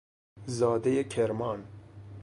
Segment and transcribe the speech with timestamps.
[0.45, 1.65] زادهی کرمان